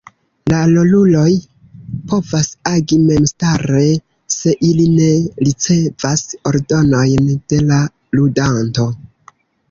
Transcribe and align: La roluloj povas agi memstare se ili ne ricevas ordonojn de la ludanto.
La 0.51 0.59
roluloj 0.69 1.31
povas 2.13 2.47
agi 2.69 2.97
memstare 3.01 3.83
se 4.35 4.53
ili 4.69 4.85
ne 4.93 5.09
ricevas 5.49 6.23
ordonojn 6.53 7.29
de 7.53 7.61
la 7.67 7.77
ludanto. 8.21 8.87